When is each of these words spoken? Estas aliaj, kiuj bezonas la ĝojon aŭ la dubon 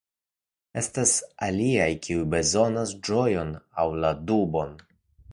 Estas 0.81 1.11
aliaj, 1.47 1.89
kiuj 2.07 2.23
bezonas 2.31 2.93
la 2.95 3.01
ĝojon 3.09 3.51
aŭ 3.83 3.85
la 4.05 4.11
dubon 4.31 4.73